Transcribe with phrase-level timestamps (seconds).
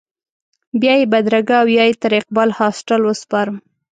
[0.81, 3.57] بیا یې بدرګه او یا یې تر اقبال هاسټل وسپارم.